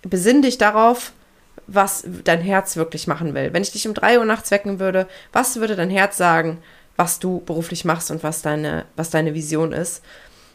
[0.02, 1.12] besinn dich darauf,
[1.68, 3.52] was dein Herz wirklich machen will.
[3.52, 6.58] Wenn ich dich um drei Uhr nachts wecken würde, was würde dein Herz sagen?
[6.98, 10.02] Was du beruflich machst und was deine, was deine Vision ist.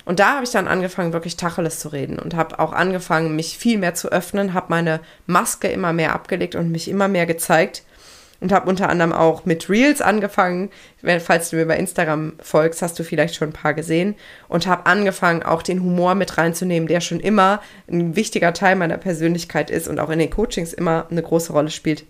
[0.06, 3.58] Und da habe ich dann angefangen, wirklich Tacheles zu reden und habe auch angefangen, mich
[3.58, 7.84] viel mehr zu öffnen, habe meine Maske immer mehr abgelegt und mich immer mehr gezeigt
[8.41, 10.69] und habe unter anderem auch mit Reels angefangen.
[11.21, 14.15] Falls du mir bei Instagram folgst, hast du vielleicht schon ein paar gesehen
[14.49, 18.97] und habe angefangen, auch den Humor mit reinzunehmen, der schon immer ein wichtiger Teil meiner
[18.97, 22.03] Persönlichkeit ist und auch in den Coachings immer eine große Rolle spielt.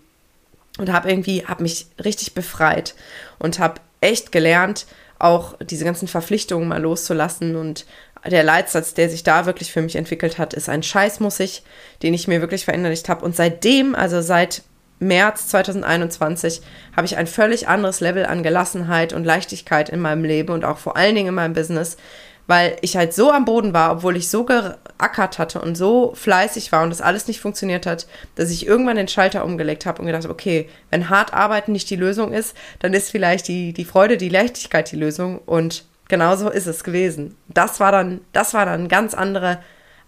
[0.76, 2.96] Und habe irgendwie, habe mich richtig befreit
[3.38, 4.86] und habe echt gelernt,
[5.18, 7.86] auch diese ganzen Verpflichtungen mal loszulassen und
[8.26, 11.62] der Leitsatz, der sich da wirklich für mich entwickelt hat, ist ein Scheiß muss ich,
[12.02, 13.24] den ich mir wirklich verinnerlicht habe.
[13.24, 14.62] Und seitdem, also seit
[14.98, 16.62] März 2021,
[16.96, 20.78] habe ich ein völlig anderes Level an Gelassenheit und Leichtigkeit in meinem Leben und auch
[20.78, 21.96] vor allen Dingen in meinem Business,
[22.46, 26.72] weil ich halt so am Boden war, obwohl ich so geackert hatte und so fleißig
[26.72, 30.06] war und das alles nicht funktioniert hat, dass ich irgendwann den Schalter umgelegt habe und
[30.06, 33.84] gedacht habe, okay, wenn hart arbeiten nicht die Lösung ist, dann ist vielleicht die, die
[33.84, 37.36] Freude, die Leichtigkeit die Lösung und genauso ist es gewesen.
[37.48, 39.58] Das war dann, das war dann eine ganz andere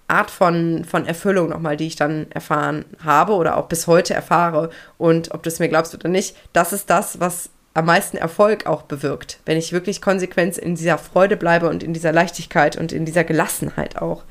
[0.08, 4.70] Art von, von Erfüllung nochmal, die ich dann erfahren habe oder auch bis heute erfahre.
[4.98, 8.66] Und ob du es mir glaubst oder nicht, das ist das, was am meisten Erfolg
[8.66, 12.90] auch bewirkt, wenn ich wirklich konsequent in dieser Freude bleibe und in dieser Leichtigkeit und
[12.90, 14.24] in dieser Gelassenheit auch.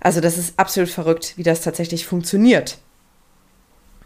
[0.00, 2.78] Also das ist absolut verrückt, wie das tatsächlich funktioniert.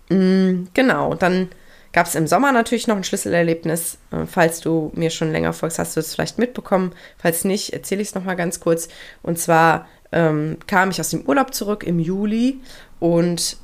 [0.09, 1.51] Mm, genau, dann
[1.93, 3.99] gab es im Sommer natürlich noch ein Schlüsselerlebnis.
[4.11, 6.93] Äh, falls du mir schon länger folgst, hast du es vielleicht mitbekommen.
[7.19, 8.89] Falls nicht, erzähle ich es nochmal ganz kurz.
[9.23, 12.61] Und zwar ähm, kam ich aus dem Urlaub zurück im Juli
[12.99, 13.57] und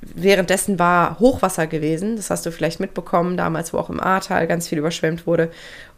[0.00, 2.16] währenddessen war Hochwasser gewesen.
[2.16, 5.50] Das hast du vielleicht mitbekommen, damals, wo auch im Ahrtal ganz viel überschwemmt wurde.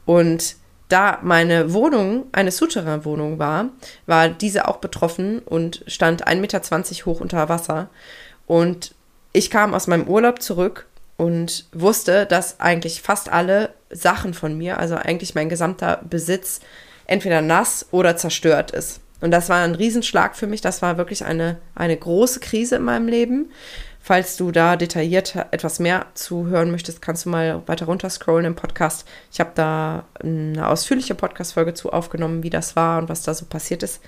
[0.04, 0.56] Und
[0.88, 3.70] da meine Wohnung eine Souterrain-Wohnung war,
[4.06, 6.60] war diese auch betroffen und stand 1,20 Meter
[7.06, 7.88] hoch unter Wasser.
[8.46, 8.94] Und
[9.32, 10.86] ich kam aus meinem Urlaub zurück
[11.16, 16.60] und wusste, dass eigentlich fast alle Sachen von mir, also eigentlich mein gesamter Besitz,
[17.06, 19.00] entweder nass oder zerstört ist.
[19.22, 20.60] Und das war ein Riesenschlag für mich.
[20.60, 23.50] Das war wirklich eine, eine große Krise in meinem Leben.
[24.04, 28.46] Falls du da detailliert etwas mehr zu hören möchtest, kannst du mal weiter runter scrollen
[28.46, 29.06] im Podcast.
[29.30, 33.46] Ich habe da eine ausführliche Podcast-Folge zu aufgenommen, wie das war und was da so
[33.46, 34.02] passiert ist.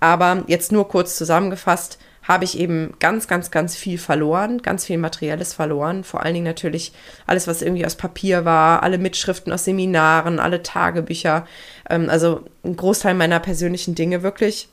[0.00, 4.98] Aber jetzt nur kurz zusammengefasst, habe ich eben ganz, ganz, ganz viel verloren, ganz viel
[4.98, 6.02] Materielles verloren.
[6.02, 6.92] Vor allen Dingen natürlich
[7.28, 11.46] alles, was irgendwie aus Papier war, alle Mitschriften aus Seminaren, alle Tagebücher,
[11.88, 14.68] ähm, also ein Großteil meiner persönlichen Dinge wirklich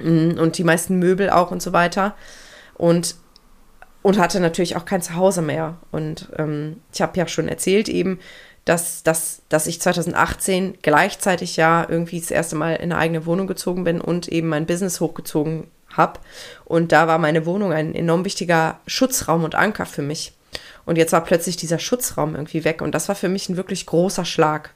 [0.00, 2.16] mm, und die meisten Möbel auch und so weiter.
[2.74, 3.14] Und
[4.02, 5.76] und hatte natürlich auch kein Zuhause mehr.
[5.90, 8.18] Und ähm, ich habe ja schon erzählt eben,
[8.64, 13.46] dass, dass, dass ich 2018 gleichzeitig ja irgendwie das erste Mal in eine eigene Wohnung
[13.46, 16.20] gezogen bin und eben mein Business hochgezogen habe.
[16.64, 20.32] Und da war meine Wohnung ein enorm wichtiger Schutzraum und Anker für mich.
[20.86, 22.82] Und jetzt war plötzlich dieser Schutzraum irgendwie weg.
[22.82, 24.70] Und das war für mich ein wirklich großer Schlag.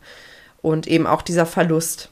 [0.60, 2.10] Und eben auch dieser Verlust.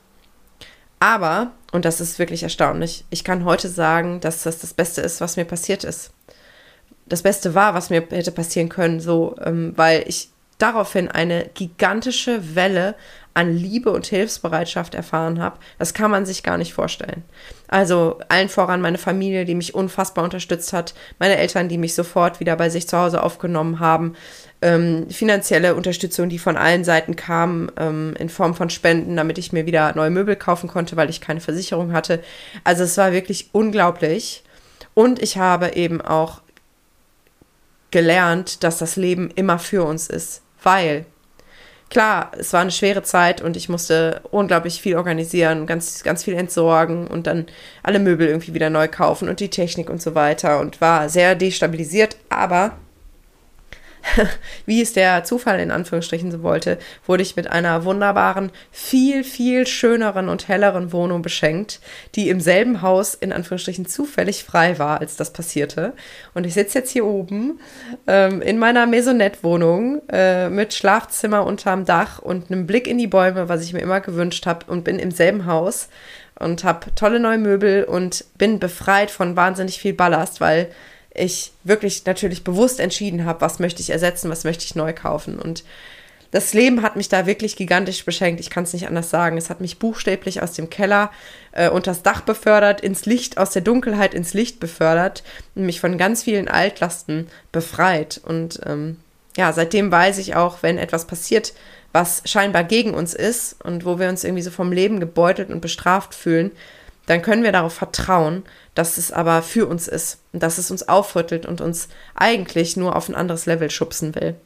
[1.01, 5.20] Aber, und das ist wirklich erstaunlich, ich kann heute sagen, dass das das Beste ist,
[5.20, 6.12] was mir passiert ist
[7.12, 12.55] das Beste war, was mir hätte passieren können, so, ähm, weil ich daraufhin eine gigantische
[12.55, 12.94] Welle
[13.35, 15.59] an Liebe und Hilfsbereitschaft erfahren habe.
[15.79, 17.22] Das kann man sich gar nicht vorstellen.
[17.68, 22.40] Also allen voran meine Familie, die mich unfassbar unterstützt hat, meine Eltern, die mich sofort
[22.40, 24.14] wieder bei sich zu Hause aufgenommen haben,
[24.62, 29.53] ähm, finanzielle Unterstützung, die von allen Seiten kam, ähm, in Form von Spenden, damit ich
[29.53, 32.22] mir wieder neue Möbel kaufen konnte, weil ich keine Versicherung hatte.
[32.64, 34.44] Also es war wirklich unglaublich.
[34.94, 36.40] Und ich habe eben auch
[37.92, 40.42] gelernt, dass das Leben immer für uns ist.
[40.62, 41.05] Weil,
[41.90, 46.35] klar, es war eine schwere Zeit und ich musste unglaublich viel organisieren, ganz, ganz viel
[46.35, 47.46] entsorgen und dann
[47.85, 51.37] alle Möbel irgendwie wieder neu kaufen und die Technik und so weiter und war sehr
[51.37, 52.76] destabilisiert, aber
[54.66, 59.66] wie es der Zufall in Anführungsstrichen so wollte, wurde ich mit einer wunderbaren, viel, viel
[59.66, 61.80] schöneren und helleren Wohnung beschenkt,
[62.14, 65.92] die im selben Haus in Anführungsstrichen zufällig frei war, als das passierte.
[66.34, 67.60] Und ich sitze jetzt hier oben
[68.06, 73.48] ähm, in meiner Maisonette-Wohnung äh, mit Schlafzimmer unterm Dach und einem Blick in die Bäume,
[73.48, 75.88] was ich mir immer gewünscht habe, und bin im selben Haus
[76.38, 80.70] und habe tolle neue Möbel und bin befreit von wahnsinnig viel Ballast, weil
[81.14, 85.38] ich wirklich natürlich bewusst entschieden habe, was möchte ich ersetzen, was möchte ich neu kaufen.
[85.38, 85.64] Und
[86.33, 88.40] das Leben hat mich da wirklich gigantisch beschenkt.
[88.40, 89.37] Ich kann es nicht anders sagen.
[89.37, 91.12] Es hat mich buchstäblich aus dem Keller
[91.53, 95.22] äh, das Dach befördert, ins Licht, aus der Dunkelheit ins Licht befördert
[95.55, 98.20] und mich von ganz vielen Altlasten befreit.
[98.25, 98.96] Und ähm,
[99.37, 101.53] ja, seitdem weiß ich auch, wenn etwas passiert,
[101.92, 105.61] was scheinbar gegen uns ist und wo wir uns irgendwie so vom Leben gebeutelt und
[105.61, 106.51] bestraft fühlen,
[107.06, 110.88] dann können wir darauf vertrauen, dass es aber für uns ist und dass es uns
[110.88, 114.36] aufrüttelt und uns eigentlich nur auf ein anderes Level schubsen will.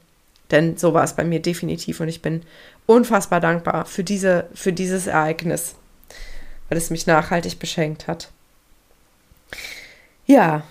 [0.50, 2.42] Denn so war es bei mir definitiv und ich bin
[2.86, 5.74] unfassbar dankbar für, diese, für dieses Ereignis,
[6.68, 8.30] weil es mich nachhaltig beschenkt hat.
[10.26, 10.62] Ja,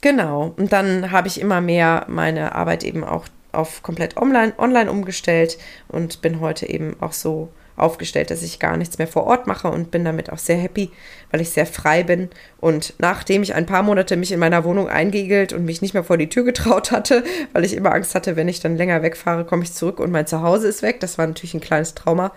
[0.00, 0.54] genau.
[0.56, 5.58] Und dann habe ich immer mehr meine Arbeit eben auch auf komplett online, online umgestellt
[5.88, 7.48] und bin heute eben auch so
[7.80, 10.90] aufgestellt, dass ich gar nichts mehr vor Ort mache und bin damit auch sehr happy,
[11.30, 12.28] weil ich sehr frei bin.
[12.60, 16.04] Und nachdem ich ein paar Monate mich in meiner Wohnung eingegelt und mich nicht mehr
[16.04, 19.44] vor die Tür getraut hatte, weil ich immer Angst hatte, wenn ich dann länger wegfahre,
[19.44, 21.00] komme ich zurück und mein Zuhause ist weg.
[21.00, 22.32] Das war natürlich ein kleines Trauma.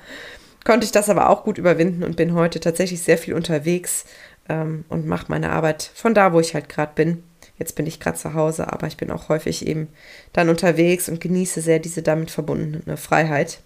[0.63, 4.05] Konnte ich das aber auch gut überwinden und bin heute tatsächlich sehr viel unterwegs
[4.47, 7.23] ähm, und mache meine Arbeit von da, wo ich halt gerade bin.
[7.57, 9.89] Jetzt bin ich gerade zu Hause, aber ich bin auch häufig eben
[10.31, 13.59] dann unterwegs und genieße sehr diese damit verbundene Freiheit.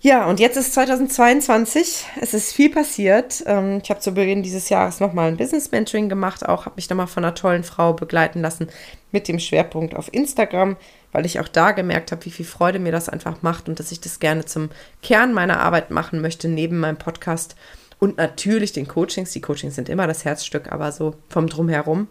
[0.00, 2.06] Ja, und jetzt ist 2022.
[2.20, 3.42] Es ist viel passiert.
[3.46, 6.88] Ähm, ich habe zu Beginn dieses Jahres nochmal ein Business Mentoring gemacht, auch habe mich
[6.88, 8.68] nochmal von einer tollen Frau begleiten lassen
[9.10, 10.76] mit dem Schwerpunkt auf Instagram,
[11.10, 13.90] weil ich auch da gemerkt habe, wie viel Freude mir das einfach macht und dass
[13.90, 14.70] ich das gerne zum
[15.02, 17.56] Kern meiner Arbeit machen möchte, neben meinem Podcast
[17.98, 19.32] und natürlich den Coachings.
[19.32, 22.06] Die Coachings sind immer das Herzstück, aber so vom Drumherum.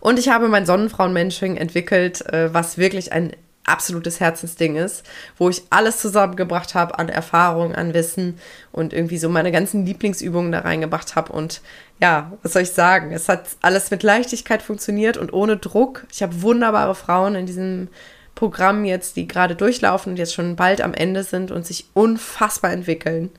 [0.00, 3.32] Und ich habe mein Sonnenfrauen-Mentoring entwickelt, äh, was wirklich ein
[3.64, 5.04] absolutes Herzensding ist,
[5.38, 8.38] wo ich alles zusammengebracht habe an Erfahrung, an Wissen
[8.72, 11.32] und irgendwie so meine ganzen Lieblingsübungen da reingebracht habe.
[11.32, 11.60] Und
[12.00, 13.12] ja, was soll ich sagen?
[13.12, 16.06] Es hat alles mit Leichtigkeit funktioniert und ohne Druck.
[16.12, 17.88] Ich habe wunderbare Frauen in diesem
[18.34, 22.72] Programm jetzt, die gerade durchlaufen und jetzt schon bald am Ende sind und sich unfassbar
[22.72, 23.30] entwickeln.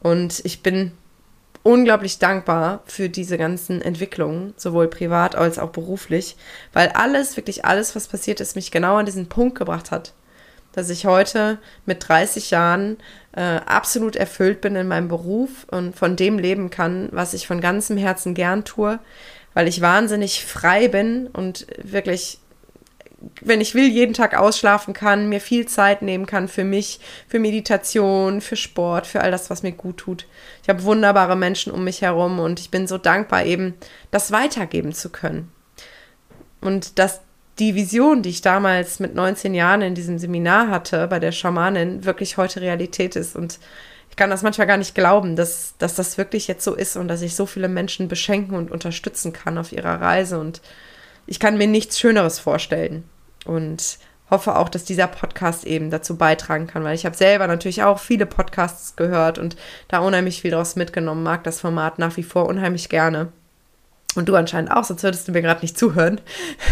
[0.00, 0.92] Und ich bin
[1.64, 6.36] unglaublich dankbar für diese ganzen Entwicklungen, sowohl privat als auch beruflich,
[6.72, 10.12] weil alles, wirklich alles, was passiert ist, mich genau an diesen Punkt gebracht hat,
[10.72, 12.98] dass ich heute mit 30 Jahren
[13.32, 17.62] äh, absolut erfüllt bin in meinem Beruf und von dem leben kann, was ich von
[17.62, 18.98] ganzem Herzen gern tue,
[19.54, 22.40] weil ich wahnsinnig frei bin und wirklich
[23.40, 27.38] wenn ich will, jeden Tag ausschlafen kann, mir viel Zeit nehmen kann für mich, für
[27.38, 30.26] Meditation, für Sport, für all das, was mir gut tut.
[30.62, 33.74] Ich habe wunderbare Menschen um mich herum und ich bin so dankbar, eben
[34.10, 35.50] das weitergeben zu können.
[36.60, 37.20] Und dass
[37.58, 42.04] die Vision, die ich damals mit 19 Jahren in diesem Seminar hatte, bei der Schamanin,
[42.04, 43.36] wirklich heute Realität ist.
[43.36, 43.60] Und
[44.10, 47.06] ich kann das manchmal gar nicht glauben, dass, dass das wirklich jetzt so ist und
[47.06, 50.40] dass ich so viele Menschen beschenken und unterstützen kann auf ihrer Reise.
[50.40, 50.62] Und
[51.26, 53.04] ich kann mir nichts Schöneres vorstellen
[53.44, 53.98] und
[54.30, 57.98] hoffe auch, dass dieser Podcast eben dazu beitragen kann, weil ich habe selber natürlich auch
[57.98, 59.56] viele Podcasts gehört und
[59.88, 63.32] da unheimlich viel daraus mitgenommen, mag das Format nach wie vor unheimlich gerne.
[64.14, 66.20] Und du anscheinend auch, sonst würdest du mir gerade nicht zuhören.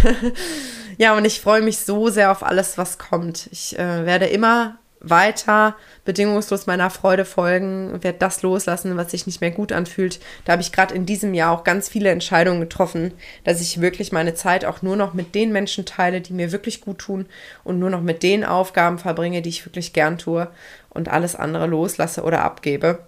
[0.96, 3.48] ja, und ich freue mich so sehr auf alles, was kommt.
[3.50, 9.40] Ich äh, werde immer weiter bedingungslos meiner Freude folgen, werde das loslassen, was sich nicht
[9.40, 10.20] mehr gut anfühlt.
[10.44, 13.12] Da habe ich gerade in diesem Jahr auch ganz viele Entscheidungen getroffen,
[13.44, 16.80] dass ich wirklich meine Zeit auch nur noch mit den Menschen teile, die mir wirklich
[16.80, 17.26] gut tun
[17.64, 20.48] und nur noch mit den Aufgaben verbringe, die ich wirklich gern tue
[20.90, 23.00] und alles andere loslasse oder abgebe.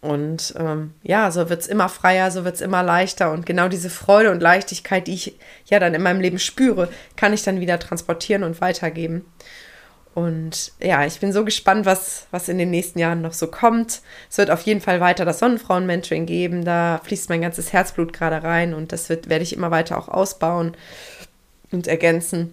[0.00, 3.32] Und ähm, ja, so wird es immer freier, so wird es immer leichter.
[3.32, 7.32] Und genau diese Freude und Leichtigkeit, die ich ja dann in meinem Leben spüre, kann
[7.32, 9.24] ich dann wieder transportieren und weitergeben.
[10.14, 14.02] Und ja, ich bin so gespannt, was, was in den nächsten Jahren noch so kommt.
[14.30, 16.64] Es wird auf jeden Fall weiter das Sonnenfrauen-Mentoring geben.
[16.64, 20.08] Da fließt mein ganzes Herzblut gerade rein und das wird, werde ich immer weiter auch
[20.08, 20.76] ausbauen
[21.70, 22.52] und ergänzen.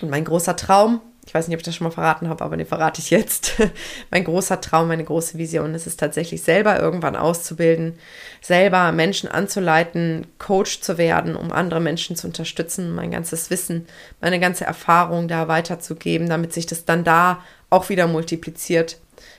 [0.00, 2.56] Und mein großer Traum ich weiß nicht, ob ich das schon mal verraten habe, aber
[2.56, 3.54] den verrate ich jetzt.
[4.10, 7.98] mein großer Traum, meine große Vision ist es tatsächlich selber irgendwann auszubilden,
[8.42, 13.86] selber Menschen anzuleiten, Coach zu werden, um andere Menschen zu unterstützen, mein ganzes Wissen,
[14.20, 18.98] meine ganze Erfahrung da weiterzugeben, damit sich das dann da auch wieder multipliziert.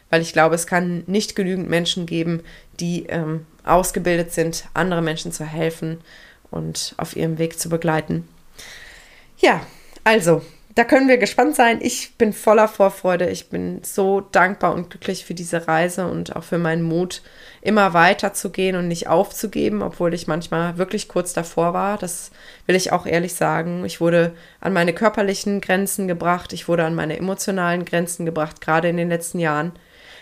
[0.10, 2.42] Weil ich glaube, es kann nicht genügend Menschen geben,
[2.80, 6.00] die ähm, ausgebildet sind, andere Menschen zu helfen
[6.52, 8.28] und auf ihrem Weg zu begleiten.
[9.38, 9.62] Ja,
[10.04, 10.42] also,
[10.76, 11.80] da können wir gespannt sein.
[11.82, 13.30] Ich bin voller Vorfreude.
[13.30, 17.22] Ich bin so dankbar und glücklich für diese Reise und auch für meinen Mut,
[17.62, 21.98] immer weiter zu gehen und nicht aufzugeben, obwohl ich manchmal wirklich kurz davor war.
[21.98, 22.32] Das
[22.66, 23.86] will ich auch ehrlich sagen.
[23.86, 26.52] Ich wurde an meine körperlichen Grenzen gebracht.
[26.52, 29.72] Ich wurde an meine emotionalen Grenzen gebracht, gerade in den letzten Jahren.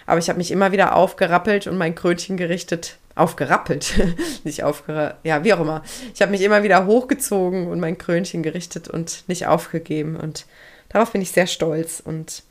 [0.05, 2.97] Aber ich habe mich immer wieder aufgerappelt und mein Krönchen gerichtet.
[3.16, 3.93] Aufgerappelt,
[4.43, 5.84] nicht aufgerappelt, ja, wie auch immer.
[6.14, 10.16] Ich habe mich immer wieder hochgezogen und mein Krönchen gerichtet und nicht aufgegeben.
[10.16, 10.45] Und
[10.89, 12.01] darauf bin ich sehr stolz.
[12.03, 12.43] Und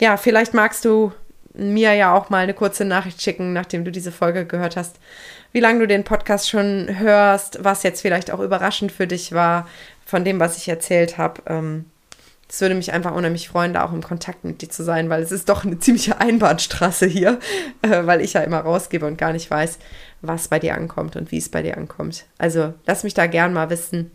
[0.00, 1.12] ja, vielleicht magst du
[1.54, 4.96] mir ja auch mal eine kurze Nachricht schicken, nachdem du diese Folge gehört hast,
[5.52, 9.68] wie lange du den Podcast schon hörst, was jetzt vielleicht auch überraschend für dich war
[10.04, 11.42] von dem, was ich erzählt habe.
[11.46, 11.84] Ähm,
[12.52, 15.22] es würde mich einfach unheimlich freuen, da auch im Kontakt mit dir zu sein, weil
[15.22, 17.38] es ist doch eine ziemliche Einbahnstraße hier,
[17.82, 19.78] äh, weil ich ja immer rausgebe und gar nicht weiß,
[20.20, 22.26] was bei dir ankommt und wie es bei dir ankommt.
[22.36, 24.10] Also lass mich da gern mal wissen,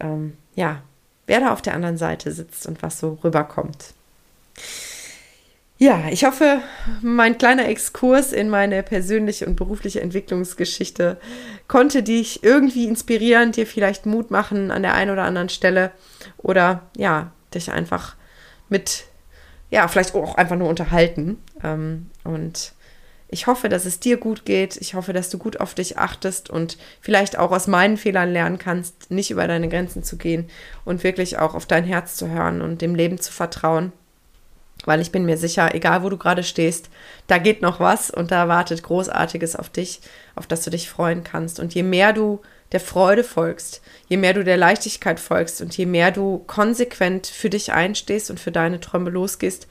[0.00, 0.82] ähm, ja,
[1.28, 3.94] wer da auf der anderen Seite sitzt und was so rüberkommt.
[5.78, 6.60] Ja, ich hoffe,
[7.02, 11.20] mein kleiner Exkurs in meine persönliche und berufliche Entwicklungsgeschichte
[11.68, 15.92] konnte dich irgendwie inspirieren, dir vielleicht Mut machen an der einen oder anderen Stelle
[16.38, 18.16] oder ja, dich einfach
[18.68, 19.04] mit,
[19.70, 21.38] ja, vielleicht auch einfach nur unterhalten.
[21.62, 22.72] Ähm, und
[23.28, 24.76] ich hoffe, dass es dir gut geht.
[24.76, 28.58] Ich hoffe, dass du gut auf dich achtest und vielleicht auch aus meinen Fehlern lernen
[28.58, 30.48] kannst, nicht über deine Grenzen zu gehen
[30.84, 33.92] und wirklich auch auf dein Herz zu hören und dem Leben zu vertrauen.
[34.84, 36.90] Weil ich bin mir sicher, egal wo du gerade stehst,
[37.26, 40.00] da geht noch was und da wartet Großartiges auf dich,
[40.34, 41.58] auf das du dich freuen kannst.
[41.58, 42.40] Und je mehr du
[42.72, 47.50] der Freude folgst, je mehr du der Leichtigkeit folgst und je mehr du konsequent für
[47.50, 49.68] dich einstehst und für deine Träume losgehst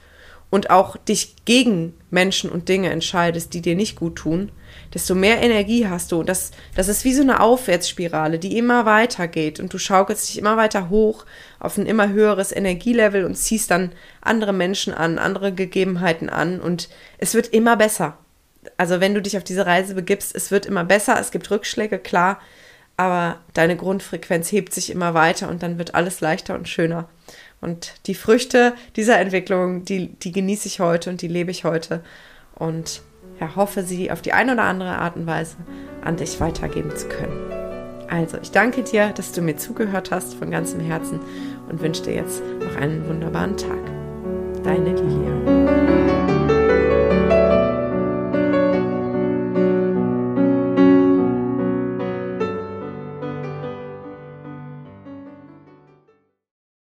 [0.54, 4.52] und auch dich gegen Menschen und Dinge entscheidest, die dir nicht gut tun,
[4.94, 6.20] desto mehr Energie hast du.
[6.20, 10.28] Und das, das ist wie so eine Aufwärtsspirale, die immer weiter geht und du schaukelst
[10.28, 11.26] dich immer weiter hoch
[11.58, 16.88] auf ein immer höheres Energielevel und ziehst dann andere Menschen an, andere Gegebenheiten an und
[17.18, 18.18] es wird immer besser.
[18.76, 21.98] Also wenn du dich auf diese Reise begibst, es wird immer besser, es gibt Rückschläge,
[21.98, 22.40] klar,
[22.96, 27.08] aber deine Grundfrequenz hebt sich immer weiter und dann wird alles leichter und schöner.
[27.60, 32.02] Und die Früchte dieser Entwicklung, die, die genieße ich heute und die lebe ich heute.
[32.54, 33.02] Und
[33.40, 35.56] ja, hoffe, sie auf die eine oder andere Art und Weise
[36.02, 37.50] an dich weitergeben zu können.
[38.08, 41.20] Also, ich danke dir, dass du mir zugehört hast von ganzem Herzen
[41.68, 43.80] und wünsche dir jetzt noch einen wunderbaren Tag.
[44.62, 45.53] Deine Lilia.